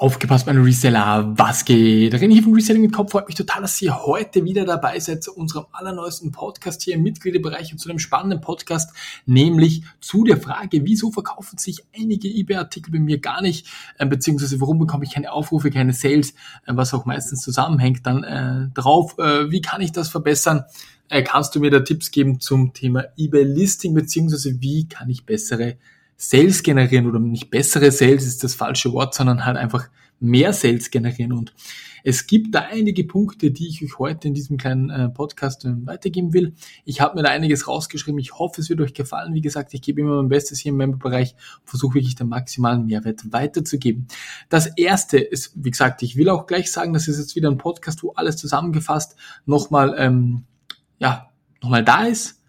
Aufgepasst, 0.00 0.46
meine 0.46 0.64
Reseller, 0.64 1.30
was 1.36 1.66
geht? 1.66 2.14
René 2.14 2.32
hier 2.32 2.42
von 2.42 2.54
Reselling 2.54 2.80
mit 2.80 2.92
Kopf 2.94 3.10
freut 3.10 3.28
mich 3.28 3.36
total, 3.36 3.60
dass 3.60 3.82
ihr 3.82 4.06
heute 4.06 4.46
wieder 4.46 4.64
dabei 4.64 4.98
seid 4.98 5.22
zu 5.22 5.34
unserem 5.34 5.66
allerneuesten 5.72 6.32
Podcast 6.32 6.80
hier 6.80 6.94
im 6.94 7.02
Mitgliederbereich 7.02 7.70
und 7.70 7.76
zu 7.80 7.90
einem 7.90 7.98
spannenden 7.98 8.40
Podcast, 8.40 8.96
nämlich 9.26 9.82
zu 10.00 10.24
der 10.24 10.38
Frage, 10.38 10.86
wieso 10.86 11.10
verkaufen 11.10 11.58
sich 11.58 11.84
einige 11.94 12.28
eBay-Artikel 12.28 12.92
bei 12.92 12.98
mir 12.98 13.18
gar 13.18 13.42
nicht, 13.42 13.66
äh, 13.98 14.06
beziehungsweise 14.06 14.58
warum 14.62 14.78
bekomme 14.78 15.04
ich 15.04 15.12
keine 15.12 15.32
Aufrufe, 15.32 15.70
keine 15.70 15.92
Sales, 15.92 16.30
äh, 16.64 16.72
was 16.74 16.94
auch 16.94 17.04
meistens 17.04 17.42
zusammenhängt 17.42 18.06
dann 18.06 18.24
äh, 18.24 18.68
drauf, 18.72 19.18
äh, 19.18 19.50
wie 19.50 19.60
kann 19.60 19.82
ich 19.82 19.92
das 19.92 20.08
verbessern? 20.08 20.64
Äh, 21.10 21.22
kannst 21.24 21.54
du 21.54 21.60
mir 21.60 21.70
da 21.70 21.80
Tipps 21.80 22.10
geben 22.10 22.40
zum 22.40 22.72
Thema 22.72 23.04
eBay-Listing, 23.18 23.92
beziehungsweise 23.92 24.62
wie 24.62 24.88
kann 24.88 25.10
ich 25.10 25.26
bessere 25.26 25.76
Sales 26.22 26.62
generieren 26.62 27.06
oder 27.06 27.18
nicht 27.18 27.50
bessere 27.50 27.90
Sales 27.90 28.26
ist 28.26 28.44
das 28.44 28.54
falsche 28.54 28.92
Wort, 28.92 29.14
sondern 29.14 29.46
halt 29.46 29.56
einfach 29.56 29.88
mehr 30.20 30.52
Sales 30.52 30.90
generieren. 30.90 31.32
Und 31.32 31.54
es 32.04 32.26
gibt 32.26 32.54
da 32.54 32.60
einige 32.70 33.04
Punkte, 33.04 33.50
die 33.50 33.68
ich 33.68 33.82
euch 33.82 33.98
heute 33.98 34.28
in 34.28 34.34
diesem 34.34 34.58
kleinen 34.58 34.90
äh, 34.90 35.08
Podcast 35.08 35.64
äh, 35.64 35.72
weitergeben 35.86 36.34
will. 36.34 36.52
Ich 36.84 37.00
habe 37.00 37.16
mir 37.16 37.22
da 37.22 37.30
einiges 37.30 37.66
rausgeschrieben. 37.66 38.20
Ich 38.20 38.34
hoffe, 38.34 38.60
es 38.60 38.68
wird 38.68 38.82
euch 38.82 38.92
gefallen. 38.92 39.32
Wie 39.32 39.40
gesagt, 39.40 39.72
ich 39.72 39.80
gebe 39.80 40.02
immer 40.02 40.16
mein 40.16 40.28
Bestes 40.28 40.58
hier 40.58 40.72
im 40.72 40.76
Memberbereich 40.76 41.34
und 41.60 41.70
versuche 41.70 41.94
wirklich 41.94 42.16
den 42.16 42.28
maximalen 42.28 42.84
Mehrwert 42.84 43.32
weiterzugeben. 43.32 44.06
Das 44.50 44.66
erste 44.66 45.16
ist, 45.16 45.52
wie 45.54 45.70
gesagt, 45.70 46.02
ich 46.02 46.16
will 46.16 46.28
auch 46.28 46.46
gleich 46.46 46.70
sagen, 46.70 46.92
das 46.92 47.08
ist 47.08 47.18
jetzt 47.18 47.34
wieder 47.34 47.50
ein 47.50 47.56
Podcast, 47.56 48.02
wo 48.02 48.10
alles 48.10 48.36
zusammengefasst 48.36 49.16
nochmal, 49.46 49.94
ähm, 49.96 50.44
ja, 50.98 51.30
nochmal 51.62 51.82
da 51.82 52.04
ist 52.04 52.39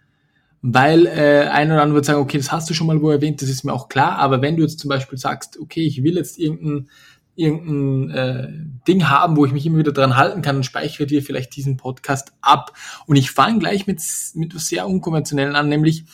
weil 0.62 1.08
äh, 1.08 1.48
ein 1.50 1.72
oder 1.72 1.82
andere 1.82 1.96
wird 1.96 2.06
sagen, 2.06 2.22
okay, 2.22 2.38
das 2.38 2.52
hast 2.52 2.70
du 2.70 2.74
schon 2.74 2.88
mal 2.88 3.02
wo 3.02 3.10
erwähnt, 3.10 3.42
das 3.42 3.50
ist 3.50 3.64
mir 3.64 3.74
auch 3.74 3.90
klar, 3.90 4.18
aber 4.18 4.42
wenn 4.42 4.58
du 4.58 4.64
jetzt 4.64 4.80
zum 4.80 4.90
Beispiel 4.90 5.18
sagst, 5.18 5.60
okay, 5.60 5.82
ich 5.82 6.04
will 6.04 6.16
jetzt 6.16 6.38
irgendein, 6.38 6.90
irgendein 7.36 8.10
äh, 8.12 8.48
Ding 8.88 9.10
haben, 9.10 9.38
wo 9.38 9.46
ich 9.46 9.54
mich 9.54 9.66
immer 9.66 9.80
wieder 9.80 9.92
dran 9.92 10.18
halten 10.18 10.42
kann, 10.42 10.58
dann 10.58 10.64
speichere 10.64 11.08
dir 11.08 11.23
vielleicht 11.23 11.56
diesen 11.56 11.78
Podcast 11.78 12.34
ab. 12.42 12.73
Und 13.08 13.16
ich 13.16 13.31
fange 13.31 13.59
gleich 13.59 13.88
mit, 13.88 14.02
mit 14.36 14.53
was 14.53 14.68
sehr 14.68 14.88
unkonventionellen 14.88 15.56
an, 15.56 15.70
nämlich 15.70 16.06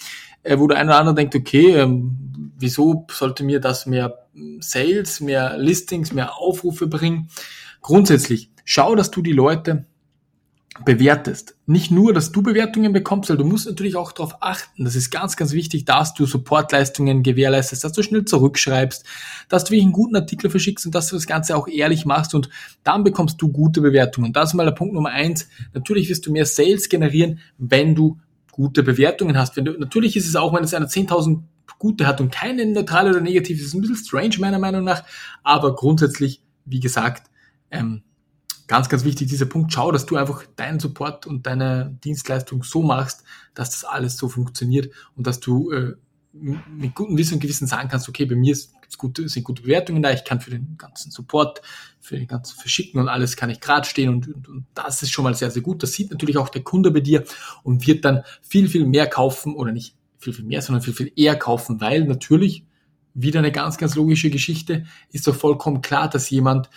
äh, 0.44 0.58
wo 0.58 0.68
der 0.68 0.78
eine 0.78 0.92
oder 0.92 1.00
andere 1.00 1.16
denkt, 1.16 1.36
okay, 1.36 1.76
ähm, 1.76 2.54
wieso 2.58 3.06
sollte 3.12 3.44
mir 3.44 3.60
das 3.60 3.86
mehr 3.86 4.28
Sales, 4.60 5.20
mehr 5.20 5.58
Listings, 5.58 6.14
mehr 6.14 6.38
Aufrufe 6.38 6.88
bringen? 6.88 7.30
Grundsätzlich, 7.82 8.52
schau, 8.64 8.96
dass 8.96 9.12
du 9.12 9.22
die 9.22 9.34
Leute 9.34 9.86
bewertest. 10.86 11.56
Nicht 11.66 11.92
nur, 11.92 12.14
dass 12.14 12.32
du 12.32 12.42
Bewertungen 12.42 12.94
bekommst, 12.94 13.30
weil 13.30 13.38
du 13.38 13.44
musst 13.44 13.68
natürlich 13.68 13.96
auch 13.96 14.12
darauf 14.12 14.42
achten. 14.42 14.86
Das 14.86 14.96
ist 14.96 15.10
ganz, 15.10 15.36
ganz 15.36 15.52
wichtig, 15.52 15.86
dass 15.86 16.14
du 16.14 16.26
Supportleistungen 16.26 17.24
gewährleistest, 17.24 17.84
dass 17.84 17.94
du 17.94 18.04
schnell 18.04 18.26
zurückschreibst, 18.26 19.06
dass 19.50 19.64
du 19.64 19.72
wirklich 19.72 19.84
einen 19.84 19.94
guten 19.94 20.16
Artikel 20.16 20.50
verschickst 20.50 20.86
und 20.86 20.96
dass 20.96 21.08
du 21.08 21.16
das 21.16 21.28
Ganze 21.28 21.56
auch 21.56 21.68
ehrlich 21.68 22.06
machst 22.06 22.36
und 22.36 22.50
dann 22.84 23.04
bekommst 23.04 23.42
du 23.42 23.52
gute 23.52 23.82
Bewertungen. 23.82 24.34
Das 24.34 24.50
ist 24.50 24.54
mal 24.54 24.66
der 24.66 24.72
Punkt 24.72 24.94
Nummer 24.94 25.10
eins. 25.10 25.48
Natürlich 25.74 26.10
wirst 26.10 26.26
du 26.26 26.32
mehr 26.32 26.46
Sales 26.46 26.90
generieren, 26.90 27.40
wenn 27.58 27.96
du 27.96 28.20
gute 28.52 28.84
Bewertungen 28.84 29.38
hast. 29.38 29.56
Wenn 29.58 29.66
du, 29.66 29.74
natürlich 29.74 30.16
ist 30.16 30.28
es 30.28 30.36
auch, 30.36 30.54
wenn 30.54 30.64
es 30.64 30.74
einer 30.74 30.88
10.000 30.88 31.42
gute 31.80 32.08
hat 32.08 32.22
und 32.22 32.32
keine 32.32 32.66
neutrale 32.66 33.12
oder 33.12 33.22
negative, 33.22 33.64
ist 33.64 33.74
ein 33.74 33.82
bisschen 33.82 33.98
strange 33.98 34.38
meiner 34.40 34.60
Meinung 34.60 34.84
nach, 34.84 35.04
aber 35.44 35.76
grundsätzlich, 35.76 36.42
wie 36.66 36.80
gesagt, 36.80 37.30
ähm, 37.72 38.02
ganz, 38.68 38.90
ganz 38.90 39.04
wichtig, 39.04 39.28
dieser 39.30 39.46
Punkt, 39.46 39.74
schau, 39.74 39.92
dass 39.92 40.06
du 40.06 40.18
einfach 40.18 40.44
deinen 40.56 40.80
Support 40.80 41.26
und 41.26 41.46
deine 41.48 41.98
Dienstleistung 42.04 42.64
so 42.64 42.84
machst, 42.84 43.24
dass 43.54 43.72
das 43.72 43.84
alles 43.86 44.18
so 44.18 44.30
funktioniert 44.30 44.94
und 45.16 45.26
dass 45.26 45.40
du 45.40 45.72
äh, 45.72 45.96
mit 46.34 46.94
gutem 46.94 47.18
Wissen 47.18 47.36
und 47.36 47.40
Gewissen 47.40 47.68
sagen 47.68 47.90
kannst, 47.90 48.08
okay, 48.10 48.26
bei 48.26 48.36
mir 48.36 48.56
gute, 48.98 49.28
sind 49.28 49.44
gute 49.44 49.64
Bewertungen 49.64 50.02
da, 50.02 50.12
ich 50.12 50.24
kann 50.24 50.40
für 50.40 50.52
den 50.52 50.78
ganzen 50.78 51.12
Support, 51.12 51.62
für 52.00 52.18
den 52.18 52.28
ganzen 52.28 52.58
Verschicken 52.58 53.00
und 53.00 53.10
alles 53.10 53.36
kann 53.36 53.50
ich 53.50 53.60
gerade 53.60 53.88
stehen 53.88 54.10
und, 54.10 54.28
und, 54.28 54.48
und 54.48 54.66
das 54.74 55.02
ist 55.02 55.12
schon 55.12 55.24
mal 55.24 55.34
sehr, 55.34 55.52
sehr 55.52 55.62
gut. 55.62 55.84
Das 55.84 55.94
sieht 55.94 56.12
natürlich 56.12 56.38
auch 56.38 56.50
der 56.50 56.64
Kunde 56.64 56.92
bei 56.92 57.00
dir 57.00 57.24
und 57.64 57.88
wird 57.88 58.06
dann 58.06 58.24
viel, 58.42 58.68
viel 58.68 58.86
mehr 58.86 59.08
kaufen 59.08 59.56
oder 59.56 59.72
nicht 59.72 59.96
viel, 60.18 60.34
viel 60.34 60.46
mehr, 60.46 60.62
sondern 60.62 60.84
viel, 60.84 60.94
viel 60.94 61.12
eher 61.16 61.36
kaufen, 61.36 61.82
weil 61.82 62.06
natürlich 62.06 62.66
wieder 63.14 63.40
eine 63.40 63.52
ganz, 63.52 63.78
ganz 63.78 63.96
logische 63.96 64.30
Geschichte, 64.30 64.86
ist 65.12 65.28
doch 65.28 65.36
vollkommen 65.36 65.82
klar, 65.82 66.10
dass 66.10 66.30
jemand 66.30 66.70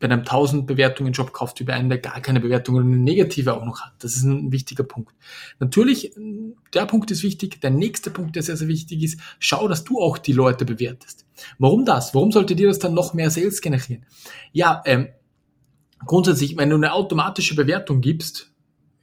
bei 0.00 0.06
einem 0.06 0.20
1000 0.20 0.66
Bewertungen 0.66 1.12
Job 1.12 1.32
kauft 1.32 1.60
über 1.60 1.74
einen, 1.74 1.88
der 1.88 1.98
gar 1.98 2.20
keine 2.20 2.40
Bewertungen 2.40 2.84
und 2.84 2.92
eine 2.92 3.02
negative 3.02 3.54
auch 3.54 3.64
noch 3.64 3.80
hat. 3.80 3.92
Das 4.00 4.16
ist 4.16 4.24
ein 4.24 4.52
wichtiger 4.52 4.84
Punkt. 4.84 5.14
Natürlich, 5.60 6.12
der 6.74 6.86
Punkt 6.86 7.10
ist 7.10 7.22
wichtig. 7.22 7.60
Der 7.60 7.70
nächste 7.70 8.10
Punkt, 8.10 8.36
der 8.36 8.42
sehr, 8.42 8.56
sehr 8.56 8.68
wichtig 8.68 9.02
ist, 9.02 9.20
schau, 9.38 9.68
dass 9.68 9.84
du 9.84 10.00
auch 10.00 10.18
die 10.18 10.32
Leute 10.32 10.64
bewertest. 10.64 11.26
Warum 11.58 11.84
das? 11.84 12.14
Warum 12.14 12.32
sollte 12.32 12.56
dir 12.56 12.68
das 12.68 12.78
dann 12.78 12.94
noch 12.94 13.14
mehr 13.14 13.30
Sales 13.30 13.60
generieren? 13.60 14.04
Ja, 14.52 14.82
ähm, 14.84 15.08
grundsätzlich, 16.04 16.56
wenn 16.56 16.70
du 16.70 16.76
eine 16.76 16.92
automatische 16.92 17.54
Bewertung 17.54 18.00
gibst, 18.00 18.52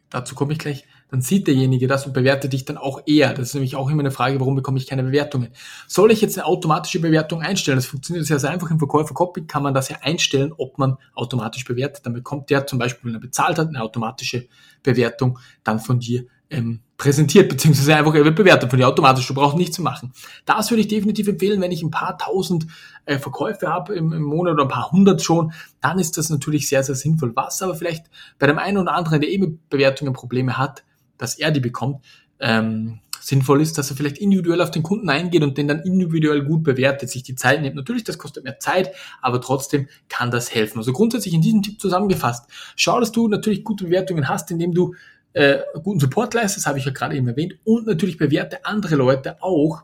dazu 0.10 0.36
komme 0.36 0.54
ich 0.54 0.60
gleich, 0.60 0.86
dann 1.12 1.22
sieht 1.22 1.46
derjenige 1.48 1.88
das 1.88 2.08
und 2.08 2.14
bewertet 2.14 2.54
dich 2.54 2.64
dann 2.64 2.78
auch 2.78 3.02
eher. 3.06 3.34
Das 3.34 3.50
ist 3.50 3.54
nämlich 3.54 3.76
auch 3.76 3.90
immer 3.90 4.00
eine 4.00 4.12
Frage, 4.12 4.40
warum 4.40 4.56
bekomme 4.56 4.78
ich 4.78 4.88
keine 4.88 5.04
Bewertungen? 5.04 5.50
Soll 5.88 6.10
ich 6.12 6.22
jetzt 6.22 6.38
eine 6.38 6.48
automatische 6.48 7.02
Bewertung 7.02 7.42
einstellen? 7.42 7.78
Das 7.78 7.86
funktioniert 7.86 8.26
sehr, 8.26 8.40
sehr 8.40 8.50
einfach. 8.50 8.72
Im 8.72 8.80
Verkäufer-Cockpit 8.80 9.50
kann 9.50 9.62
man 9.62 9.74
das 9.74 9.90
ja 9.90 9.98
einstellen, 10.02 10.54
ob 10.58 10.78
man 10.78 10.98
automatisch 11.14 11.66
bewertet. 11.66 12.06
Dann 12.06 12.14
bekommt 12.14 12.50
der 12.50 12.66
zum 12.66 12.80
Beispiel, 12.80 13.10
wenn 13.10 13.16
er 13.16 13.22
bezahlt 13.22 13.60
hat, 13.60 13.68
eine 13.68 13.82
automatische 13.82 14.48
Bewertung 14.84 15.38
dann 15.66 15.80
von 15.80 16.00
dir 16.00 16.26
ähm, 16.50 16.80
präsentiert, 16.96 17.50
beziehungsweise 17.50 17.96
einfach 17.96 18.14
er 18.16 18.24
wird 18.24 18.36
bewertet 18.36 18.70
von 18.70 18.80
dir 18.80 18.88
automatisch. 18.88 19.28
Du 19.28 19.34
brauchst 19.34 19.58
nichts 19.58 19.76
zu 19.76 19.82
machen. 19.82 20.14
Das 20.46 20.72
würde 20.72 20.82
ich 20.82 20.88
definitiv 20.88 21.28
empfehlen, 21.28 21.60
wenn 21.60 21.72
ich 21.72 21.84
ein 21.84 21.92
paar 21.92 22.18
tausend 22.18 22.68
äh, 23.06 23.18
Verkäufe 23.18 23.68
habe 23.68 23.96
im, 23.96 24.14
im 24.14 24.24
Monat 24.24 24.54
oder 24.54 24.64
ein 24.64 24.70
paar 24.70 24.92
hundert 24.92 25.22
schon, 25.22 25.52
dann 25.82 26.00
ist 26.00 26.18
das 26.18 26.30
natürlich 26.30 26.70
sehr, 26.70 26.84
sehr 26.84 26.96
sinnvoll. 26.96 27.34
Was 27.36 27.62
aber 27.62 27.76
vielleicht 27.76 28.06
bei 28.40 28.48
dem 28.48 28.60
einen 28.60 28.78
oder 28.78 28.94
anderen, 28.94 29.20
der 29.20 29.30
eben 29.30 29.44
mit 29.44 29.70
Bewertungen 29.70 30.14
Probleme 30.14 30.58
hat, 30.58 30.84
dass 31.22 31.38
er 31.38 31.52
die 31.52 31.60
bekommt, 31.60 32.04
ähm, 32.40 33.00
sinnvoll 33.20 33.62
ist, 33.62 33.78
dass 33.78 33.90
er 33.92 33.96
vielleicht 33.96 34.18
individuell 34.18 34.62
auf 34.62 34.72
den 34.72 34.84
Kunden 34.84 35.10
eingeht 35.10 35.44
und 35.44 35.58
den 35.58 35.68
dann 35.68 35.82
individuell 35.82 36.44
gut 36.44 36.64
bewertet, 36.64 37.10
sich 37.10 37.24
die 37.24 37.36
Zeit 37.36 37.62
nimmt. 37.62 37.76
Natürlich, 37.76 38.04
das 38.04 38.18
kostet 38.18 38.44
mehr 38.44 38.60
Zeit, 38.60 38.94
aber 39.22 39.40
trotzdem 39.40 39.88
kann 40.10 40.32
das 40.32 40.54
helfen. 40.54 40.80
Also 40.80 40.92
grundsätzlich 40.92 41.34
in 41.34 41.42
diesem 41.42 41.62
Tipp 41.62 41.80
zusammengefasst, 41.80 42.50
schau, 42.76 43.00
dass 43.00 43.12
du 43.12 43.28
natürlich 43.28 43.64
gute 43.64 43.86
Bewertungen 43.86 44.28
hast, 44.28 44.50
indem 44.50 44.74
du 44.74 44.96
äh, 45.34 45.60
guten 45.84 46.00
Support 46.00 46.34
leistest, 46.34 46.66
habe 46.66 46.80
ich 46.80 46.86
ja 46.86 46.92
gerade 46.92 47.16
eben 47.16 47.28
erwähnt, 47.28 47.56
und 47.64 47.88
natürlich 47.88 48.18
bewerte 48.18 48.66
andere 48.66 48.96
Leute 48.96 49.42
auch, 49.42 49.84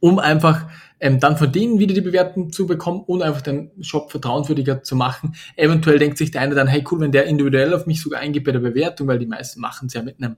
um 0.00 0.18
einfach 0.18 0.66
ähm, 1.00 1.20
dann 1.20 1.36
von 1.36 1.52
denen 1.52 1.78
wieder 1.78 1.94
die 1.94 2.00
Bewertung 2.00 2.52
zu 2.52 2.66
bekommen 2.66 3.00
und 3.00 3.22
einfach 3.22 3.40
den 3.40 3.70
Shop 3.80 4.10
vertrauenswürdiger 4.10 4.82
zu 4.82 4.96
machen. 4.96 5.34
Eventuell 5.56 5.98
denkt 5.98 6.18
sich 6.18 6.30
der 6.30 6.40
eine 6.42 6.54
dann, 6.54 6.66
hey 6.66 6.84
cool, 6.90 7.00
wenn 7.00 7.12
der 7.12 7.26
individuell 7.26 7.74
auf 7.74 7.86
mich 7.86 8.00
sogar 8.00 8.20
eingeht 8.20 8.44
bei 8.44 8.52
der 8.52 8.60
Bewertung, 8.60 9.06
weil 9.06 9.18
die 9.18 9.26
meisten 9.26 9.60
machen 9.60 9.86
es 9.86 9.94
ja 9.94 10.02
mit 10.02 10.16
einem 10.18 10.36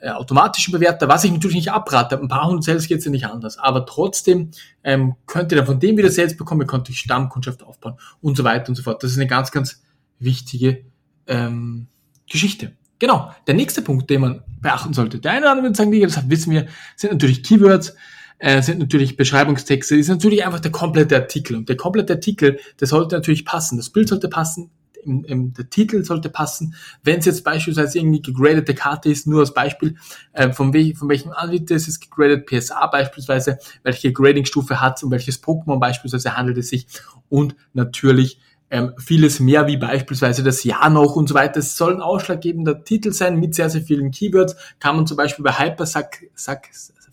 äh, 0.00 0.10
automatischen 0.10 0.72
Bewerter, 0.72 1.08
was 1.08 1.24
ich 1.24 1.32
natürlich 1.32 1.56
nicht 1.56 1.72
abrate. 1.72 2.20
Ein 2.20 2.28
paar 2.28 2.46
hundert 2.46 2.64
Sales 2.64 2.86
geht 2.86 2.98
es 2.98 3.04
ja 3.04 3.10
nicht 3.10 3.26
anders. 3.26 3.58
Aber 3.58 3.86
trotzdem 3.86 4.50
ähm, 4.84 5.16
könnt 5.26 5.52
ihr 5.52 5.56
dann 5.56 5.66
von 5.66 5.80
dem 5.80 5.96
wieder 5.96 6.10
Sales 6.10 6.36
bekommen, 6.36 6.62
ihr 6.62 6.66
könnt 6.66 6.88
euch 6.88 6.98
Stammkundschaft 6.98 7.62
aufbauen 7.62 7.94
und 8.20 8.36
so 8.36 8.44
weiter 8.44 8.68
und 8.68 8.74
so 8.74 8.82
fort. 8.82 9.02
Das 9.02 9.10
ist 9.10 9.18
eine 9.18 9.26
ganz, 9.26 9.50
ganz 9.50 9.82
wichtige 10.18 10.84
ähm, 11.26 11.88
Geschichte. 12.30 12.72
Genau. 12.98 13.32
Der 13.46 13.54
nächste 13.54 13.82
Punkt, 13.82 14.10
den 14.10 14.20
man 14.20 14.42
beachten 14.60 14.92
sollte. 14.92 15.18
Der 15.18 15.32
eine 15.32 15.42
oder 15.42 15.50
andere 15.52 15.66
würde 15.66 15.76
sagen, 15.76 16.00
das 16.00 16.28
wissen 16.28 16.52
wir, 16.52 16.66
sind 16.96 17.12
natürlich 17.12 17.42
Keywords 17.42 17.94
äh, 18.38 18.62
sind 18.62 18.78
natürlich 18.78 19.16
Beschreibungstexte, 19.16 19.96
ist 19.96 20.08
natürlich 20.08 20.44
einfach 20.44 20.60
der 20.60 20.72
komplette 20.72 21.16
Artikel. 21.16 21.56
Und 21.56 21.68
der 21.68 21.76
komplette 21.76 22.14
Artikel, 22.14 22.58
der 22.80 22.86
sollte 22.86 23.16
natürlich 23.16 23.44
passen. 23.44 23.76
Das 23.76 23.90
Bild 23.90 24.08
sollte 24.08 24.28
passen, 24.28 24.70
im, 25.04 25.24
im, 25.24 25.52
der 25.54 25.70
Titel 25.70 26.04
sollte 26.04 26.28
passen. 26.28 26.74
Wenn 27.02 27.18
es 27.18 27.24
jetzt 27.24 27.44
beispielsweise 27.44 27.98
irgendwie 27.98 28.22
gegradete 28.22 28.74
Karte 28.74 29.08
ist, 29.10 29.26
nur 29.26 29.40
als 29.40 29.54
Beispiel, 29.54 29.96
äh, 30.32 30.52
von, 30.52 30.72
wel 30.72 30.94
von 30.94 31.08
welchem 31.08 31.32
Anbieter 31.32 31.74
ist 31.74 31.88
es 31.88 32.00
gegradet, 32.00 32.46
PSA 32.46 32.86
beispielsweise, 32.86 33.58
welche 33.82 34.12
Gradingstufe 34.12 34.80
hat 34.80 35.02
um 35.02 35.10
welches 35.10 35.42
Pokémon 35.42 35.78
beispielsweise 35.78 36.36
handelt 36.36 36.58
es 36.58 36.68
sich 36.68 36.86
und 37.28 37.56
natürlich 37.72 38.40
ähm, 38.70 38.92
vieles 38.98 39.40
mehr, 39.40 39.66
wie 39.66 39.78
beispielsweise 39.78 40.42
das 40.42 40.62
Jahr 40.62 40.90
noch 40.90 41.16
und 41.16 41.28
so 41.28 41.34
weiter. 41.34 41.60
Es 41.60 41.76
soll 41.76 41.94
ein 41.94 42.02
ausschlaggebender 42.02 42.84
Titel 42.84 43.12
sein 43.12 43.40
mit 43.40 43.54
sehr, 43.54 43.70
sehr 43.70 43.80
vielen 43.80 44.10
Keywords. 44.10 44.56
Kann 44.78 44.96
man 44.96 45.06
zum 45.06 45.16
Beispiel 45.16 45.42
bei 45.42 45.52
Hypersack, 45.52 46.26
Sack, 46.34 46.68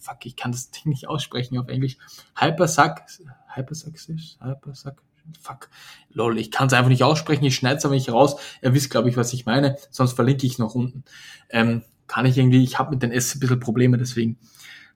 fuck, 0.06 0.26
ich 0.26 0.36
kann 0.36 0.52
das 0.52 0.72
Ding 0.72 0.84
nicht 0.86 1.08
aussprechen 1.08 1.58
auf 1.58 1.68
Englisch. 1.68 1.98
Hypersack, 2.36 3.06
Hypersuccess, 3.54 4.38
Hypersack, 4.42 5.02
fuck, 5.42 5.70
lol, 6.12 6.38
ich 6.38 6.52
kann 6.52 6.68
es 6.68 6.74
einfach 6.74 6.90
nicht 6.90 7.04
aussprechen, 7.04 7.46
ich 7.46 7.56
schneide 7.56 7.78
es 7.78 7.86
aber 7.86 7.96
nicht 7.96 8.12
raus. 8.12 8.36
Ihr 8.62 8.74
wisst, 8.74 8.92
glaube 8.92 9.10
ich, 9.10 9.18
was 9.18 9.34
ich 9.34 9.46
meine, 9.46 9.78
sonst 9.90 10.14
verlinke 10.14 10.46
ich 10.46 10.60
noch 10.60 10.76
unten. 10.76 11.04
Ähm, 11.50 11.84
kann 12.08 12.26
ich 12.26 12.38
irgendwie, 12.38 12.64
ich 12.64 12.78
habe 12.78 12.92
mit 12.92 13.02
den 13.02 13.12
S 13.12 13.36
ein 13.36 13.40
bisschen 13.40 13.60
Probleme, 13.60 13.98
deswegen 13.98 14.38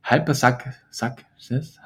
Hypersack, 0.04 0.76
Sack, 0.92 1.26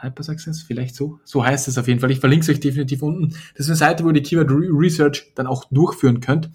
Hypersuccess, 0.01 0.61
vielleicht 0.61 0.95
so, 0.95 1.19
so 1.23 1.45
heißt 1.45 1.67
es 1.67 1.77
auf 1.77 1.87
jeden 1.87 2.01
Fall. 2.01 2.11
Ich 2.11 2.19
verlinke 2.19 2.43
es 2.43 2.49
euch 2.49 2.59
definitiv 2.59 3.01
unten. 3.01 3.29
Das 3.55 3.61
ist 3.65 3.69
eine 3.69 3.77
Seite, 3.77 4.03
wo 4.03 4.09
ihr 4.09 4.13
die 4.13 4.23
Keyword 4.23 4.51
Research 4.51 5.31
dann 5.35 5.47
auch 5.47 5.65
durchführen 5.71 6.19
könnt 6.19 6.49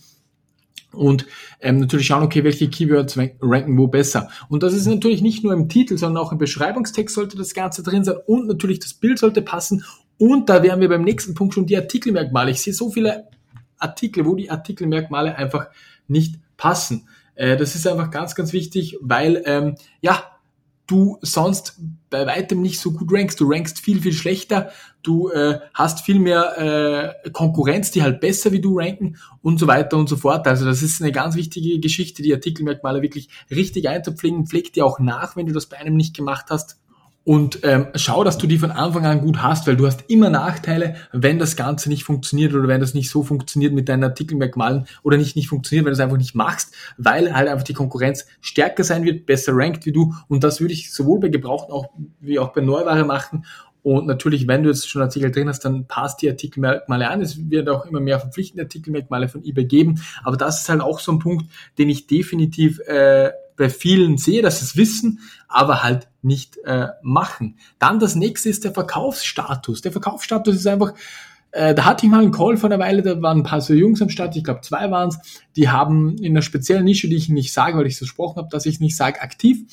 und 0.93 1.27
ähm, 1.61 1.81
natürlich 1.81 2.07
schauen, 2.07 2.23
okay, 2.23 2.45
welche 2.45 2.69
Keywords 2.69 3.19
ranken 3.41 3.77
wo 3.77 3.89
besser. 3.89 4.31
Und 4.49 4.63
das 4.63 4.73
ist 4.73 4.87
natürlich 4.87 5.23
nicht 5.23 5.45
nur 5.45 5.53
im 5.53 5.69
Titel, 5.69 5.99
sondern 5.99 6.23
auch 6.23 6.33
im 6.33 6.39
Beschreibungstext 6.39 7.15
sollte 7.15 7.37
das 7.37 7.55
Ganze 7.55 7.83
drin 7.83 8.05
sein 8.05 8.17
und 8.27 8.47
natürlich 8.47 8.81
das 8.81 8.95
Bild 8.95 9.19
sollte 9.19 9.43
passen 9.43 9.85
Und 10.17 10.49
da 10.49 10.63
wären 10.63 10.81
wir 10.81 10.89
beim 10.89 11.05
nächsten 11.05 11.35
Punkt 11.35 11.55
schon 11.55 11.67
die 11.67 11.77
Artikelmerkmale. 11.77 12.51
Ich 12.51 12.63
sehe 12.63 12.73
so 12.73 12.91
viele 12.91 13.29
Artikel, 13.79 14.27
wo 14.27 14.35
die 14.35 14.51
Artikelmerkmale 14.51 15.37
einfach 15.37 15.69
nicht 16.09 16.37
passen. 16.57 17.09
Äh, 17.35 17.57
das 17.57 17.75
ist 17.75 17.87
einfach 17.87 18.11
ganz, 18.11 18.35
ganz 18.35 18.53
wichtig, 18.53 18.99
weil 19.01 19.43
ähm, 19.47 19.77
ja, 20.01 20.23
du 20.89 21.19
sonst 21.21 21.79
bei 22.11 22.27
weitem 22.27 22.61
nicht 22.63 22.81
so 22.81 22.91
gut 22.91 23.13
rankst. 23.13 23.39
Du 23.39 23.49
rankst 23.49 23.79
viel, 23.79 24.01
viel 24.01 24.15
schlechter. 24.15 24.71
Du 25.03 25.29
äh, 25.29 25.61
hast 25.75 26.01
viel 26.01 26.19
mehr 26.19 27.15
äh, 27.25 27.31
Konkurrenz, 27.31 27.93
die 27.93 28.03
halt 28.03 28.21
besser 28.21 28.51
wie 28.51 28.61
du 28.61 28.79
ranken 28.79 29.17
und 29.43 29.61
so 29.61 29.69
weiter 29.69 29.97
und 29.97 30.09
so 30.09 30.17
fort. 30.17 30.49
Also 30.49 30.65
das 30.65 30.83
ist 30.83 31.01
eine 31.01 31.13
ganz 31.13 31.37
wichtige 31.37 31.79
Geschichte, 31.79 32.23
die 32.23 32.35
Artikelmerkmale 32.35 33.03
wirklich 33.03 33.29
richtig 33.51 33.89
einzupflegen. 33.89 34.47
Pfleg 34.47 34.73
die 34.73 34.83
auch 34.83 34.99
nach, 34.99 35.37
wenn 35.37 35.47
du 35.47 35.53
das 35.53 35.67
bei 35.67 35.77
einem 35.77 35.95
nicht 35.95 36.17
gemacht 36.17 36.47
hast 36.49 36.81
und 37.29 37.61
ähm, 37.63 37.89
schau, 37.95 38.25
dass 38.25 38.39
du 38.39 38.47
die 38.47 38.57
von 38.57 38.71
Anfang 38.71 39.05
an 39.05 39.21
gut 39.21 39.43
hast, 39.43 39.67
weil 39.67 39.77
du 39.77 39.87
hast 39.87 40.05
immer 40.09 40.31
Nachteile, 40.31 40.97
wenn 41.13 41.39
das 41.39 41.57
Ganze 41.57 41.91
nicht 41.91 42.05
funktioniert 42.05 42.55
oder 42.55 42.69
wenn 42.69 42.81
das 42.81 42.95
nicht 42.95 43.11
so 43.11 43.23
funktioniert 43.23 43.75
mit 43.75 43.91
deinen 43.91 44.03
Artikelmerkmalen 44.03 44.87
oder 45.03 45.19
nicht 45.19 45.37
nicht 45.37 45.51
funktioniert, 45.51 45.85
wenn 45.85 45.91
du 45.91 45.97
es 45.97 46.01
einfach 46.01 46.17
nicht 46.17 46.35
machst, 46.35 46.75
weil 46.97 47.35
halt 47.35 47.51
einfach 47.51 47.65
die 47.65 47.75
Konkurrenz 47.75 48.25
stärker 48.41 48.83
sein 48.83 49.05
wird, 49.05 49.27
besser 49.27 49.53
rankt 49.55 49.85
wie 49.85 49.93
du 49.93 50.15
und 50.29 50.43
das 50.43 50.63
würde 50.63 50.73
ich 50.73 50.91
sowohl 50.91 51.21
bei 51.21 51.29
Gebrauchten 51.29 51.71
auch 51.71 51.91
wie 52.19 52.39
auch 52.39 52.55
bei 52.55 52.63
Neuware 52.63 53.05
machen 53.05 53.45
und 53.83 54.07
natürlich, 54.07 54.49
wenn 54.49 54.63
du 54.63 54.71
jetzt 54.71 54.89
schon 54.89 55.03
Artikel 55.03 55.31
drin 55.31 55.49
hast, 55.49 55.67
dann 55.67 55.87
passt 55.87 56.23
die 56.23 56.31
Artikelmerkmale 56.31 57.09
an. 57.09 57.21
Es 57.21 57.51
wird 57.51 57.69
auch 57.69 57.87
immer 57.87 58.01
mehr 58.01 58.19
verpflichtende 58.21 58.65
Artikelmerkmale 58.65 59.29
von 59.29 59.45
eBay 59.45 59.67
geben. 59.67 60.03
Aber 60.25 60.37
das 60.37 60.63
ist 60.63 60.69
halt 60.69 60.81
auch 60.81 60.99
so 60.99 61.13
ein 61.13 61.19
Punkt, 61.19 61.47
den 61.79 61.89
ich 61.89 62.07
definitiv 62.07 62.81
äh, 62.81 63.31
bei 63.59 63.69
vielen 63.69 64.17
sehe, 64.17 64.41
dass 64.41 64.61
sie 64.61 64.65
es 64.65 64.77
wissen, 64.77 65.21
aber 65.49 65.83
halt 65.83 66.09
nicht 66.23 66.57
äh, 66.65 66.89
machen. 67.03 67.59
Dann 67.79 67.99
das 67.99 68.15
nächste 68.15 68.49
ist 68.49 68.65
der 68.65 68.73
Verkaufsstatus. 68.73 69.83
Der 69.83 69.93
Verkaufsstatus 69.93 70.57
ist 70.57 70.67
einfach, 70.67 70.95
äh, 71.51 71.75
da 71.75 71.85
hatte 71.85 72.07
ich 72.07 72.13
mal 72.13 72.23
einen 72.23 72.33
Call 72.33 72.57
vor 72.57 72.71
einer 72.71 72.79
Weile, 72.83 73.03
da 73.03 73.21
waren 73.21 73.39
ein 73.39 73.43
paar 73.43 73.61
so 73.61 73.75
Jungs 73.75 74.01
am 74.01 74.11
Start, 74.11 74.37
ich 74.37 74.45
glaube 74.45 74.61
zwei 74.63 74.91
waren 74.91 75.09
es, 75.11 75.19
die 75.57 75.69
haben 75.69 76.17
in 76.19 76.33
einer 76.33 76.43
speziellen 76.43 76.85
Nische, 76.85 77.09
die 77.09 77.17
ich 77.17 77.29
nicht 77.29 77.53
sage, 77.53 77.77
weil 77.77 77.87
ich 77.87 77.95
es 77.95 77.99
versprochen 77.99 78.37
habe, 78.37 78.49
dass 78.51 78.67
ich 78.67 78.81
nicht 78.81 78.97
sage, 78.97 79.21
aktiv. 79.21 79.65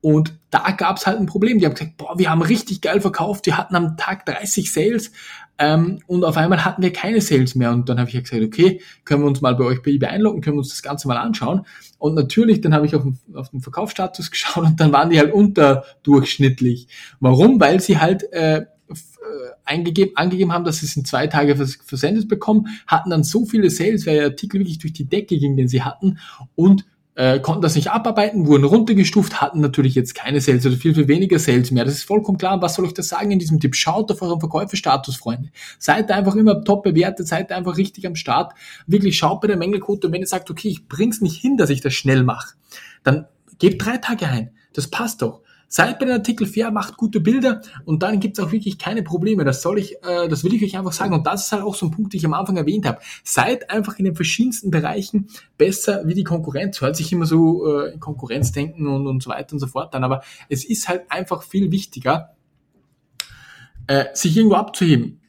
Und 0.00 0.34
da 0.50 0.70
gab 0.72 0.98
es 0.98 1.06
halt 1.06 1.18
ein 1.18 1.24
Problem. 1.24 1.58
Die 1.58 1.64
haben 1.64 1.72
gesagt, 1.72 1.96
boah, 1.96 2.18
wir 2.18 2.30
haben 2.30 2.42
richtig 2.42 2.82
geil 2.82 3.00
verkauft, 3.00 3.46
wir 3.46 3.56
hatten 3.56 3.74
am 3.74 3.96
Tag 3.96 4.26
30 4.26 4.70
Sales 4.70 5.12
ähm, 5.58 6.00
und 6.06 6.24
auf 6.24 6.36
einmal 6.36 6.64
hatten 6.64 6.82
wir 6.82 6.92
keine 6.92 7.20
Sales 7.20 7.54
mehr. 7.54 7.72
Und 7.72 7.88
dann 7.88 7.98
habe 7.98 8.08
ich 8.08 8.14
ja 8.14 8.20
gesagt, 8.20 8.42
okay, 8.42 8.80
können 9.04 9.22
wir 9.22 9.28
uns 9.28 9.40
mal 9.40 9.54
bei 9.54 9.64
euch 9.64 9.82
bei 9.82 9.92
eBay 9.92 10.08
einloggen, 10.08 10.40
können 10.40 10.56
wir 10.56 10.60
uns 10.60 10.70
das 10.70 10.82
Ganze 10.82 11.06
mal 11.06 11.16
anschauen. 11.16 11.64
Und 11.98 12.14
natürlich, 12.14 12.60
dann 12.60 12.74
habe 12.74 12.86
ich 12.86 12.94
auf 12.94 13.02
den, 13.02 13.18
auf 13.34 13.50
den 13.50 13.60
Verkaufsstatus 13.60 14.30
geschaut 14.30 14.64
und 14.64 14.80
dann 14.80 14.92
waren 14.92 15.10
die 15.10 15.18
halt 15.18 15.32
unterdurchschnittlich. 15.32 16.88
Warum? 17.20 17.60
Weil 17.60 17.80
sie 17.80 17.98
halt 17.98 18.32
äh, 18.32 18.66
äh, 18.88 19.50
eingegeben, 19.64 20.16
angegeben 20.16 20.52
haben, 20.52 20.64
dass 20.64 20.78
sie 20.78 20.86
es 20.86 20.96
in 20.96 21.04
zwei 21.04 21.26
Tage 21.28 21.56
vers 21.56 21.78
versendet 21.84 22.28
bekommen, 22.28 22.66
hatten 22.86 23.10
dann 23.10 23.24
so 23.24 23.46
viele 23.46 23.70
Sales, 23.70 24.06
weil 24.06 24.16
der 24.16 24.26
Artikel 24.26 24.60
wirklich 24.60 24.78
durch 24.78 24.92
die 24.92 25.08
Decke 25.08 25.38
ging, 25.38 25.56
den 25.56 25.68
sie 25.68 25.82
hatten 25.82 26.18
und 26.54 26.84
äh, 27.16 27.38
konnten 27.38 27.62
das 27.62 27.76
nicht 27.76 27.90
abarbeiten, 27.90 28.46
wurden 28.46 28.64
runtergestuft, 28.64 29.40
hatten 29.40 29.60
natürlich 29.60 29.94
jetzt 29.94 30.14
keine 30.14 30.40
Sales 30.40 30.66
oder 30.66 30.76
viel, 30.76 30.94
viel 30.94 31.08
weniger 31.08 31.38
Sales 31.38 31.70
mehr. 31.70 31.84
Das 31.84 31.94
ist 31.94 32.04
vollkommen 32.04 32.38
klar. 32.38 32.60
Was 32.60 32.74
soll 32.74 32.86
ich 32.86 32.94
da 32.94 33.02
sagen 33.02 33.30
in 33.30 33.38
diesem 33.38 33.60
Tipp? 33.60 33.76
Schaut 33.76 34.10
auf 34.10 34.20
euren 34.22 34.40
Verkäuferstatus, 34.40 35.16
Freunde. 35.16 35.50
Seid 35.78 36.10
einfach 36.10 36.34
immer 36.34 36.64
top 36.64 36.82
bewertet, 36.82 37.28
seid 37.28 37.52
einfach 37.52 37.76
richtig 37.76 38.06
am 38.06 38.16
Start. 38.16 38.52
Wirklich 38.86 39.16
schaut 39.16 39.40
bei 39.40 39.48
der 39.48 39.56
Mängelquote 39.56 40.08
und 40.08 40.12
wenn 40.12 40.22
ihr 40.22 40.26
sagt, 40.26 40.50
okay, 40.50 40.68
ich 40.68 40.88
bring's 40.88 41.20
nicht 41.20 41.40
hin, 41.40 41.56
dass 41.56 41.70
ich 41.70 41.80
das 41.80 41.94
schnell 41.94 42.24
mache, 42.24 42.54
dann 43.04 43.26
gebt 43.58 43.84
drei 43.84 43.98
Tage 43.98 44.26
ein. 44.26 44.50
Das 44.72 44.88
passt 44.88 45.22
doch. 45.22 45.43
Seid 45.76 45.98
bei 45.98 46.04
den 46.04 46.14
Artikel 46.14 46.46
fair, 46.46 46.70
macht 46.70 46.96
gute 46.96 47.18
Bilder 47.18 47.60
und 47.84 48.04
dann 48.04 48.20
gibt's 48.20 48.38
auch 48.38 48.52
wirklich 48.52 48.78
keine 48.78 49.02
Probleme. 49.02 49.42
Das 49.42 49.60
soll 49.60 49.80
ich, 49.80 49.96
äh, 50.04 50.28
das 50.28 50.44
will 50.44 50.54
ich 50.54 50.62
euch 50.62 50.78
einfach 50.78 50.92
sagen. 50.92 51.12
Und 51.12 51.26
das 51.26 51.46
ist 51.46 51.52
halt 51.52 51.64
auch 51.64 51.74
so 51.74 51.86
ein 51.86 51.90
Punkt, 51.90 52.12
den 52.12 52.18
ich 52.18 52.24
am 52.24 52.32
Anfang 52.32 52.56
erwähnt 52.56 52.86
habe. 52.86 53.00
Seid 53.24 53.70
einfach 53.70 53.98
in 53.98 54.04
den 54.04 54.14
verschiedensten 54.14 54.70
Bereichen 54.70 55.30
besser 55.58 56.06
wie 56.06 56.14
die 56.14 56.22
Konkurrenz. 56.22 56.80
Hört 56.80 56.94
sich 56.94 57.10
immer 57.12 57.26
so 57.26 57.66
äh, 57.66 57.94
in 57.94 57.98
Konkurrenz 57.98 58.52
denken 58.52 58.86
und, 58.86 59.08
und 59.08 59.20
so 59.20 59.30
weiter 59.30 59.54
und 59.54 59.58
so 59.58 59.66
fort 59.66 59.92
dann. 59.94 60.04
Aber 60.04 60.22
es 60.48 60.64
ist 60.64 60.88
halt 60.88 61.10
einfach 61.10 61.42
viel 61.42 61.72
wichtiger, 61.72 62.36
äh, 63.88 64.04
sich 64.14 64.36
irgendwo 64.36 64.54
abzuheben. 64.54 65.22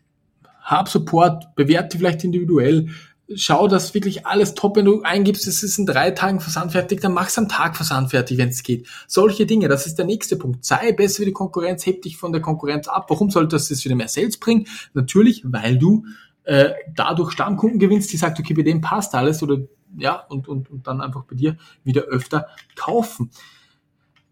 Hab 0.61 0.89
Support, 0.89 1.55
bewerte 1.55 1.97
vielleicht 1.97 2.23
individuell, 2.23 2.89
schau, 3.33 3.67
dass 3.67 3.93
wirklich 3.93 4.25
alles 4.25 4.53
top, 4.53 4.75
wenn 4.75 4.85
du 4.85 5.01
eingibst, 5.01 5.47
es 5.47 5.63
ist 5.63 5.79
in 5.79 5.85
drei 5.85 6.11
Tagen 6.11 6.39
versandfertig, 6.39 6.99
dann 6.99 7.13
mach's 7.13 7.37
am 7.37 7.49
Tag 7.49 7.75
versandfertig, 7.75 8.37
wenn 8.37 8.49
es 8.49 8.63
geht. 8.63 8.87
Solche 9.07 9.45
Dinge, 9.45 9.67
das 9.67 9.87
ist 9.87 9.97
der 9.97 10.05
nächste 10.05 10.35
Punkt. 10.37 10.63
Sei 10.63 10.91
besser 10.91 11.21
wie 11.21 11.25
die 11.25 11.33
Konkurrenz, 11.33 11.85
heb 11.85 12.03
dich 12.03 12.17
von 12.17 12.31
der 12.31 12.41
Konkurrenz 12.41 12.87
ab. 12.87 13.09
Warum 13.09 13.31
sollte 13.31 13.55
das 13.55 13.69
jetzt 13.69 13.83
wieder 13.85 13.95
mehr 13.95 14.07
Sales 14.07 14.37
bringen? 14.37 14.67
Natürlich, 14.93 15.41
weil 15.45 15.77
du 15.77 16.05
äh, 16.43 16.71
dadurch 16.93 17.31
Stammkunden 17.31 17.79
gewinnst, 17.79 18.13
die 18.13 18.17
sagt, 18.17 18.39
okay, 18.39 18.53
bei 18.53 18.61
dem 18.61 18.81
passt 18.81 19.15
alles 19.15 19.41
oder 19.41 19.57
ja, 19.97 20.25
und, 20.29 20.47
und, 20.47 20.69
und 20.69 20.87
dann 20.87 21.01
einfach 21.01 21.23
bei 21.23 21.35
dir 21.35 21.57
wieder 21.83 22.03
öfter 22.03 22.47
kaufen. 22.75 23.31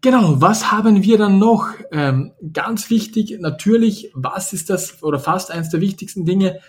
Genau, 0.02 0.40
was 0.40 0.70
haben 0.70 1.02
wir 1.02 1.16
dann 1.16 1.38
noch? 1.38 1.68
Ähm, 1.90 2.32
ganz 2.52 2.90
wichtig, 2.90 3.38
natürlich, 3.40 4.10
was 4.14 4.52
ist 4.52 4.68
das 4.68 5.02
oder 5.02 5.18
fast 5.18 5.50
eines 5.50 5.70
der 5.70 5.80
wichtigsten 5.80 6.26
Dinge? 6.26 6.60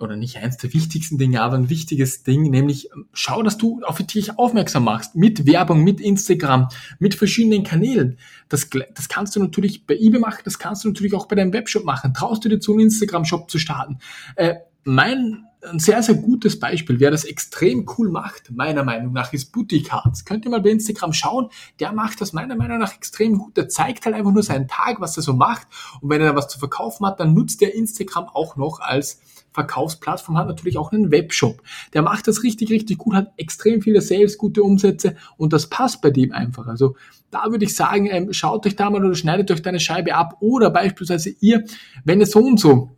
Oder 0.00 0.16
nicht 0.16 0.36
eins 0.38 0.56
der 0.56 0.72
wichtigsten 0.72 1.18
Dinge, 1.18 1.42
aber 1.42 1.56
ein 1.56 1.70
wichtiges 1.70 2.22
Ding, 2.22 2.50
nämlich 2.50 2.90
ähm, 2.92 3.06
schau, 3.12 3.42
dass 3.42 3.58
du 3.58 3.80
auf 3.84 4.02
dich 4.02 4.38
aufmerksam 4.38 4.84
machst, 4.84 5.14
mit 5.14 5.46
Werbung, 5.46 5.84
mit 5.84 6.00
Instagram, 6.00 6.68
mit 6.98 7.14
verschiedenen 7.14 7.64
Kanälen. 7.64 8.18
Das, 8.48 8.68
das 8.94 9.08
kannst 9.08 9.36
du 9.36 9.40
natürlich 9.40 9.86
bei 9.86 9.94
eBay 9.94 10.20
machen, 10.20 10.42
das 10.44 10.58
kannst 10.58 10.84
du 10.84 10.88
natürlich 10.88 11.14
auch 11.14 11.26
bei 11.26 11.36
deinem 11.36 11.52
Webshop 11.52 11.84
machen. 11.84 12.14
Traust 12.14 12.44
du 12.44 12.48
dir 12.48 12.60
zu, 12.60 12.72
einen 12.72 12.82
Instagram-Shop 12.82 13.50
zu 13.50 13.58
starten? 13.58 13.98
Äh, 14.36 14.56
mein 14.84 15.44
ein 15.62 15.78
sehr, 15.78 16.02
sehr 16.02 16.14
gutes 16.14 16.58
Beispiel, 16.58 17.00
wer 17.00 17.10
das 17.10 17.24
extrem 17.24 17.86
cool 17.98 18.10
macht, 18.10 18.50
meiner 18.50 18.82
Meinung 18.82 19.12
nach, 19.12 19.32
ist 19.32 19.52
Boutique 19.52 19.92
Hearts. 19.92 20.24
Könnt 20.24 20.44
ihr 20.44 20.50
mal 20.50 20.62
bei 20.62 20.70
Instagram 20.70 21.12
schauen, 21.12 21.50
der 21.80 21.92
macht 21.92 22.20
das 22.20 22.32
meiner 22.32 22.56
Meinung 22.56 22.78
nach 22.78 22.94
extrem 22.94 23.36
gut. 23.36 23.56
Der 23.56 23.68
zeigt 23.68 24.06
halt 24.06 24.14
einfach 24.14 24.32
nur 24.32 24.42
seinen 24.42 24.68
Tag, 24.68 25.00
was 25.00 25.16
er 25.16 25.22
so 25.22 25.34
macht. 25.34 25.66
Und 26.00 26.10
wenn 26.10 26.20
er 26.20 26.34
was 26.34 26.48
zu 26.48 26.58
verkaufen 26.58 27.06
hat, 27.06 27.20
dann 27.20 27.34
nutzt 27.34 27.60
er 27.62 27.74
Instagram 27.74 28.28
auch 28.28 28.56
noch 28.56 28.80
als 28.80 29.20
Verkaufsplattform, 29.52 30.38
hat 30.38 30.46
natürlich 30.46 30.78
auch 30.78 30.92
einen 30.92 31.10
Webshop. 31.10 31.62
Der 31.92 32.02
macht 32.02 32.28
das 32.28 32.42
richtig, 32.42 32.70
richtig 32.70 32.98
gut, 32.98 33.14
hat 33.14 33.32
extrem 33.36 33.82
viele 33.82 34.00
Sales, 34.00 34.38
gute 34.38 34.62
Umsätze 34.62 35.16
und 35.36 35.52
das 35.52 35.68
passt 35.68 36.00
bei 36.02 36.10
dem 36.10 36.32
einfach. 36.32 36.68
Also 36.68 36.96
da 37.30 37.50
würde 37.50 37.64
ich 37.64 37.74
sagen, 37.74 38.06
ähm, 38.06 38.32
schaut 38.32 38.64
euch 38.66 38.76
da 38.76 38.88
mal 38.90 39.04
oder 39.04 39.14
schneidet 39.14 39.50
euch 39.50 39.62
deine 39.62 39.80
Scheibe 39.80 40.14
ab 40.14 40.36
oder 40.40 40.70
beispielsweise 40.70 41.30
ihr, 41.40 41.64
wenn 42.04 42.20
ihr 42.20 42.26
so 42.26 42.38
und 42.38 42.60
so 42.60 42.96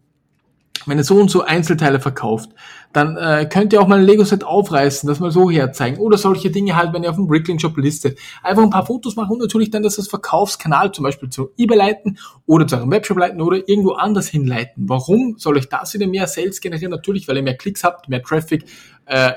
wenn 0.86 0.98
ihr 0.98 1.04
so 1.04 1.16
und 1.16 1.30
so 1.30 1.42
Einzelteile 1.42 2.00
verkauft, 2.00 2.50
dann 2.92 3.16
äh, 3.16 3.48
könnt 3.50 3.72
ihr 3.72 3.80
auch 3.80 3.88
mal 3.88 3.98
ein 3.98 4.04
Lego-Set 4.04 4.44
aufreißen, 4.44 5.06
das 5.08 5.20
mal 5.20 5.30
so 5.30 5.50
herzeigen. 5.50 5.98
Oder 5.98 6.18
solche 6.18 6.50
Dinge 6.50 6.76
halt, 6.76 6.92
wenn 6.92 7.02
ihr 7.02 7.10
auf 7.10 7.16
dem 7.16 7.26
Brickling-Shop 7.26 7.76
listet. 7.78 8.18
Einfach 8.42 8.62
ein 8.62 8.70
paar 8.70 8.86
Fotos 8.86 9.16
machen 9.16 9.32
und 9.32 9.38
natürlich 9.38 9.70
dann 9.70 9.82
das 9.82 9.98
als 9.98 10.08
Verkaufskanal 10.08 10.92
zum 10.92 11.04
Beispiel 11.04 11.30
zu 11.30 11.50
eBay 11.56 11.76
leiten 11.76 12.18
oder 12.46 12.66
zu 12.66 12.76
eurem 12.76 12.90
Webshop 12.90 13.18
leiten 13.18 13.40
oder 13.40 13.68
irgendwo 13.68 13.92
anders 13.92 14.28
hinleiten. 14.28 14.88
Warum 14.88 15.36
soll 15.38 15.56
euch 15.56 15.68
das 15.68 15.94
wieder 15.94 16.06
mehr 16.06 16.26
Sales 16.26 16.60
generieren? 16.60 16.90
Natürlich, 16.90 17.28
weil 17.28 17.36
ihr 17.36 17.42
mehr 17.42 17.56
Klicks 17.56 17.84
habt, 17.84 18.08
mehr 18.08 18.22
Traffic. 18.22 18.64
Äh, 19.06 19.32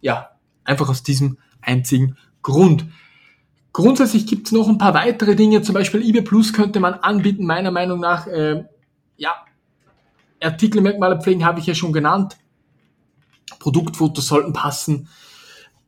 ja, 0.00 0.30
einfach 0.64 0.88
aus 0.88 1.02
diesem 1.02 1.38
einzigen 1.62 2.16
Grund. 2.42 2.86
Grundsätzlich 3.72 4.26
gibt 4.26 4.46
es 4.46 4.52
noch 4.52 4.68
ein 4.68 4.78
paar 4.78 4.94
weitere 4.94 5.36
Dinge, 5.36 5.62
zum 5.62 5.74
Beispiel 5.74 6.02
eBay 6.02 6.22
Plus 6.22 6.52
könnte 6.52 6.80
man 6.80 6.94
anbieten, 6.94 7.46
meiner 7.46 7.70
Meinung 7.70 8.00
nach. 8.00 8.26
Äh, 8.26 8.64
ja, 9.16 9.34
Artikelmerkmale 10.42 11.20
pflegen 11.20 11.44
habe 11.44 11.60
ich 11.60 11.66
ja 11.66 11.74
schon 11.74 11.92
genannt. 11.92 12.36
Produktfotos 13.58 14.26
sollten 14.26 14.52
passen. 14.52 15.08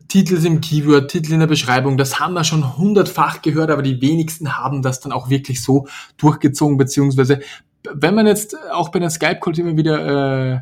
Titel 0.08 0.44
im 0.44 0.60
Keyword, 0.60 1.10
Titel 1.10 1.32
in 1.32 1.40
der 1.40 1.46
Beschreibung, 1.46 1.96
das 1.96 2.20
haben 2.20 2.34
wir 2.34 2.44
schon 2.44 2.76
hundertfach 2.76 3.40
gehört, 3.40 3.70
aber 3.70 3.82
die 3.82 4.02
wenigsten 4.02 4.58
haben 4.58 4.82
das 4.82 5.00
dann 5.00 5.10
auch 5.10 5.30
wirklich 5.30 5.62
so 5.62 5.86
durchgezogen, 6.18 6.76
beziehungsweise 6.76 7.40
wenn 7.90 8.14
man 8.14 8.26
jetzt 8.26 8.54
auch 8.72 8.90
bei 8.90 8.98
den 8.98 9.10
Skype-Calls 9.10 9.58
immer 9.58 9.76
wieder 9.76 10.54
äh, 10.54 10.60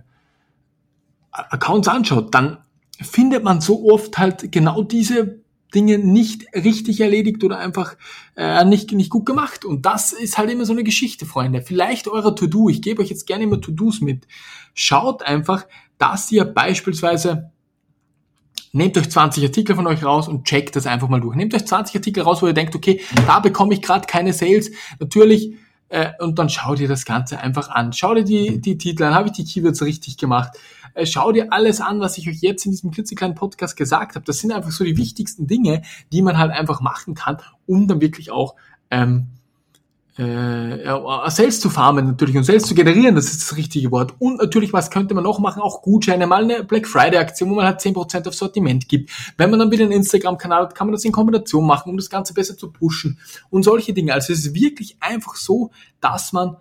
Accounts 1.33 1.89
anschaut, 1.89 2.35
dann 2.35 2.59
findet 3.01 3.43
man 3.43 3.61
so 3.61 3.91
oft 3.91 4.19
halt 4.19 4.53
genau 4.53 4.83
diese 4.83 5.41
Dinge 5.75 5.99
nicht 5.99 6.47
richtig 6.55 7.01
erledigt 7.01 7.45
oder 7.45 7.59
einfach 7.59 7.97
äh, 8.37 8.65
nicht, 8.65 8.93
nicht 8.93 9.11
gut 9.11 9.27
gemacht. 9.27 9.65
Und 9.65 9.87
das 9.87 10.13
ist 10.13 10.39
halt 10.39 10.51
immer 10.51 10.65
so 10.65 10.73
eine 10.73 10.85
Geschichte, 10.85 11.27
Freunde. 11.27 11.63
Vielleicht 11.63 12.09
eurer 12.09 12.35
To-Do. 12.35 12.69
Ich 12.69 12.83
gebe 12.83 13.03
euch 13.03 13.11
jetzt 13.11 13.27
gerne 13.27 13.45
immer 13.45 13.61
To-Dos 13.61 14.01
mit. 14.01 14.27
Schaut 14.75 15.23
einfach, 15.23 15.67
dass 15.99 16.31
ihr 16.33 16.45
beispielsweise 16.45 17.51
Nehmt 18.73 18.97
euch 18.97 19.11
20 19.11 19.43
Artikel 19.43 19.75
von 19.75 19.87
euch 19.89 20.05
raus 20.05 20.29
und 20.29 20.45
checkt 20.45 20.77
das 20.77 20.87
einfach 20.87 21.09
mal 21.09 21.21
durch. 21.21 21.35
Nehmt 21.35 21.53
euch 21.55 21.67
20 21.67 21.97
Artikel 21.97 22.23
raus, 22.23 22.41
wo 22.41 22.47
ihr 22.47 22.53
denkt, 22.53 22.77
okay, 22.77 23.01
da 23.27 23.41
bekomme 23.41 23.75
ich 23.75 23.83
gerade 23.83 24.07
keine 24.07 24.33
Sales. 24.33 24.71
Natürlich, 25.01 25.57
äh, 25.89 26.11
und 26.21 26.39
dann 26.39 26.49
schaut 26.49 26.79
ihr 26.79 26.87
das 26.87 27.05
Ganze 27.05 27.41
einfach 27.41 27.69
an. 27.69 27.93
Schaut 27.93 28.19
ihr 28.19 28.25
die, 28.25 28.61
die 28.61 28.79
Titel 28.79 29.03
an, 29.03 29.15
habe 29.15 29.29
ich 29.29 29.33
die 29.33 29.45
Keywords 29.45 29.83
richtig 29.83 30.19
gemacht? 30.19 30.53
Äh, 30.95 31.07
schau 31.07 31.33
dir 31.33 31.53
alles 31.53 31.81
an, 31.81 32.01
was 32.01 32.19
ich 32.19 32.29
euch 32.29 32.41
jetzt 32.41 32.65
in 32.65 32.73
diesem 32.73 32.91
klitzekleinen 32.91 33.35
Podcast 33.35 33.77
gesagt 33.77 34.15
habe. 34.15 34.25
Das 34.25 34.39
sind 34.39 34.53
einfach 34.53 34.71
so 34.71 34.85
die 34.85 34.97
wichtigsten 34.97 35.47
Dinge, 35.47 35.83
die 36.13 36.23
man 36.23 36.39
halt 36.39 36.53
einfach 36.53 36.81
machen 36.81 37.15
kann, 37.15 37.39
um 37.67 37.87
dann 37.87 38.01
wirklich 38.01 38.31
auch 38.31 38.55
ähm, 38.91 39.29
äh, 40.21 40.85
ja, 40.85 41.31
Sales 41.31 41.61
zu 41.61 41.71
farmen 41.71 42.07
natürlich 42.07 42.37
und 42.37 42.45
Sales 42.45 42.65
zu 42.65 42.75
generieren, 42.75 43.15
das 43.15 43.27
ist 43.27 43.41
das 43.43 43.57
richtige 43.57 43.91
Wort. 43.91 44.15
Und 44.19 44.39
natürlich, 44.39 44.73
was 44.73 44.91
könnte 44.91 45.15
man 45.15 45.25
noch 45.25 45.39
machen? 45.39 45.63
Auch 45.63 45.83
Gutscheine, 45.83 46.27
mal 46.27 46.45
eine 46.45 46.65
Black 46.65 46.87
Friday 46.87 47.19
Aktion, 47.19 47.51
wo 47.51 47.55
man 47.55 47.65
halt 47.65 47.81
10% 47.81 48.29
auf 48.29 48.35
Sortiment 48.35 48.89
gibt. 48.89 49.11
Wenn 49.39 49.51
man 49.51 49.59
dann 49.59 49.71
wieder 49.71 49.85
einen 49.85 49.93
Instagram-Kanal 49.93 50.65
hat, 50.65 50.75
kann 50.75 50.89
man 50.89 50.93
das 50.93 51.05
in 51.05 51.13
Kombination 51.13 51.67
machen, 51.67 51.91
um 51.91 51.97
das 51.97 52.11
Ganze 52.11 52.35
besser 52.35 52.57
zu 52.57 52.71
pushen 52.71 53.19
und 53.49 53.63
solche 53.63 53.95
Dinge. 53.95 54.13
Also 54.13 54.33
es 54.33 54.47
ist 54.47 54.55
wirklich 54.55 54.97
einfach 55.01 55.37
so, 55.37 55.71
dass 56.01 56.33
man 56.33 56.57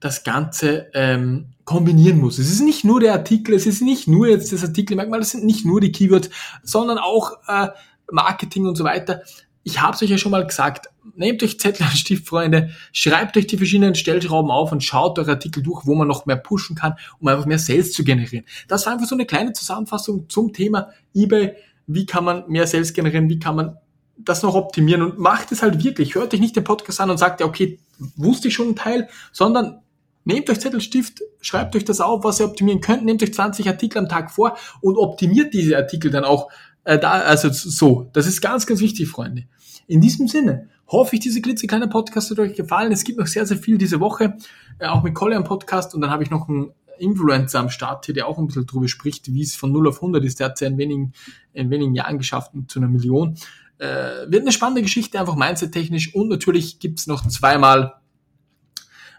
das 0.00 0.24
Ganze 0.24 0.90
ähm, 0.94 1.46
kombinieren 1.64 2.18
muss. 2.18 2.38
Es 2.38 2.50
ist 2.50 2.60
nicht 2.60 2.84
nur 2.84 3.00
der 3.00 3.12
Artikel, 3.12 3.54
es 3.54 3.66
ist 3.66 3.82
nicht 3.82 4.06
nur 4.06 4.28
jetzt 4.28 4.52
das 4.52 4.62
Artikelmerkmal, 4.62 5.20
es 5.20 5.30
sind 5.30 5.44
nicht 5.44 5.64
nur 5.64 5.80
die 5.80 5.92
Keywords, 5.92 6.30
sondern 6.62 6.98
auch 6.98 7.32
äh, 7.48 7.68
Marketing 8.10 8.66
und 8.66 8.76
so 8.76 8.84
weiter. 8.84 9.22
Ich 9.64 9.80
habe 9.80 9.96
es 9.96 10.02
euch 10.02 10.10
ja 10.10 10.18
schon 10.18 10.30
mal 10.30 10.46
gesagt, 10.46 10.90
nehmt 11.16 11.42
euch 11.42 11.58
Zettel 11.58 11.86
und 11.86 11.96
Stift, 11.96 12.28
Freunde, 12.28 12.70
schreibt 12.92 13.36
euch 13.36 13.48
die 13.48 13.56
verschiedenen 13.56 13.96
Stellschrauben 13.96 14.50
auf 14.50 14.70
und 14.70 14.84
schaut 14.84 15.18
eure 15.18 15.32
Artikel 15.32 15.62
durch, 15.62 15.86
wo 15.86 15.94
man 15.96 16.06
noch 16.06 16.24
mehr 16.26 16.36
pushen 16.36 16.76
kann, 16.76 16.94
um 17.18 17.26
einfach 17.26 17.46
mehr 17.46 17.58
Sales 17.58 17.92
zu 17.92 18.04
generieren. 18.04 18.44
Das 18.68 18.86
war 18.86 18.92
einfach 18.92 19.08
so 19.08 19.16
eine 19.16 19.26
kleine 19.26 19.52
Zusammenfassung 19.52 20.28
zum 20.28 20.52
Thema 20.52 20.90
eBay. 21.14 21.56
Wie 21.88 22.06
kann 22.06 22.24
man 22.24 22.44
mehr 22.48 22.66
Sales 22.68 22.92
generieren? 22.92 23.28
Wie 23.28 23.40
kann 23.40 23.56
man 23.56 23.76
das 24.16 24.42
noch 24.42 24.54
optimieren? 24.54 25.02
Und 25.02 25.18
macht 25.18 25.50
es 25.50 25.62
halt 25.62 25.82
wirklich. 25.82 26.14
Hört 26.14 26.32
euch 26.32 26.40
nicht 26.40 26.54
den 26.54 26.64
Podcast 26.64 27.00
an 27.00 27.10
und 27.10 27.18
sagt, 27.18 27.40
ja, 27.40 27.46
okay, 27.46 27.80
wusste 28.14 28.48
ich 28.48 28.54
schon 28.54 28.66
einen 28.66 28.76
Teil, 28.76 29.08
sondern 29.32 29.80
nehmt 30.26 30.50
euch 30.50 30.60
Zettel, 30.60 30.80
Stift, 30.80 31.22
schreibt 31.40 31.74
euch 31.76 31.84
das 31.84 32.00
auf, 32.00 32.24
was 32.24 32.40
ihr 32.40 32.46
optimieren 32.46 32.80
könnt, 32.80 33.04
nehmt 33.04 33.22
euch 33.22 33.32
20 33.32 33.66
Artikel 33.68 33.98
am 33.98 34.08
Tag 34.08 34.30
vor 34.30 34.56
und 34.82 34.96
optimiert 34.96 35.54
diese 35.54 35.76
Artikel 35.76 36.10
dann 36.10 36.24
auch 36.24 36.50
äh, 36.84 36.98
da, 36.98 37.12
also 37.12 37.48
so. 37.50 38.10
Das 38.12 38.26
ist 38.26 38.40
ganz, 38.40 38.66
ganz 38.66 38.80
wichtig, 38.80 39.08
Freunde. 39.08 39.44
In 39.86 40.00
diesem 40.00 40.28
Sinne, 40.28 40.68
hoffe 40.88 41.16
ich, 41.16 41.20
diese 41.20 41.40
klitzekleine 41.40 41.88
Podcast 41.88 42.30
hat 42.30 42.38
euch 42.38 42.54
gefallen. 42.54 42.92
Es 42.92 43.04
gibt 43.04 43.18
noch 43.18 43.26
sehr, 43.26 43.46
sehr 43.46 43.56
viel 43.56 43.78
diese 43.78 44.00
Woche, 44.00 44.36
äh, 44.78 44.86
auch 44.86 45.02
mit 45.02 45.14
Collier 45.14 45.36
am 45.36 45.44
Podcast 45.44 45.94
und 45.94 46.00
dann 46.00 46.10
habe 46.10 46.22
ich 46.22 46.30
noch 46.30 46.48
einen 46.48 46.72
Influencer 46.98 47.60
am 47.60 47.70
Start 47.70 48.06
hier, 48.06 48.14
der 48.14 48.26
auch 48.26 48.38
ein 48.38 48.46
bisschen 48.46 48.66
drüber 48.66 48.88
spricht, 48.88 49.32
wie 49.32 49.42
es 49.42 49.54
von 49.54 49.70
0 49.72 49.88
auf 49.88 49.96
100 49.96 50.24
ist. 50.24 50.40
Der 50.40 50.46
hat 50.46 50.54
es 50.54 50.60
ja 50.60 50.68
in 50.68 50.78
wenigen, 50.78 51.12
in 51.52 51.70
wenigen 51.70 51.94
Jahren 51.94 52.18
geschafft 52.18 52.52
zu 52.68 52.78
einer 52.78 52.88
Million. 52.88 53.36
Äh, 53.78 54.28
wird 54.28 54.42
eine 54.42 54.52
spannende 54.52 54.82
Geschichte, 54.82 55.20
einfach 55.20 55.36
mindset-technisch 55.36 56.14
und 56.14 56.28
natürlich 56.28 56.78
gibt's 56.78 57.06
noch 57.06 57.26
zweimal 57.28 57.94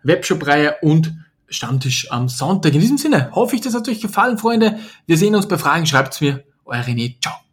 Webshop-Reihe 0.07 0.77
und 0.81 1.13
Stammtisch 1.49 2.11
am 2.11 2.27
Sonntag. 2.27 2.73
In 2.73 2.81
diesem 2.81 2.97
Sinne 2.97 3.31
hoffe 3.31 3.55
ich, 3.55 3.61
das 3.61 3.73
hat 3.73 3.87
euch 3.87 4.01
gefallen, 4.01 4.37
Freunde. 4.37 4.79
Wir 5.05 5.17
sehen 5.17 5.33
uns 5.33 5.47
bei 5.47 5.57
Fragen. 5.57 5.85
Schreibt's 5.85 6.19
mir. 6.19 6.43
Euer 6.65 6.81
René. 6.81 7.15
Ciao. 7.21 7.46